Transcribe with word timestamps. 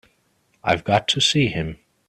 I've 0.63 0.83
got 0.83 1.07
to 1.09 1.21
see 1.21 1.45
him. 1.45 1.77